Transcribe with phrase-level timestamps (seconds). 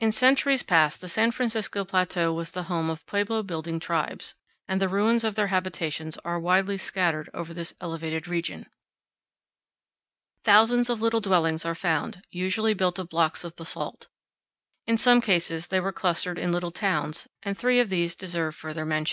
[0.00, 4.34] In centuries past the San Francisco Plateau was the home of pueblo building tribes,
[4.66, 8.66] and the ruins of their habitations are widely scattered over this elevated region.
[10.42, 14.08] Thousands of little dwellings are found, usually built of blocks of basalt.
[14.88, 18.84] In some cases they were clustered in little towns, and three of these deserve further
[18.84, 19.12] mention.